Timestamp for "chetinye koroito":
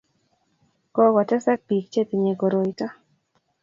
1.93-2.85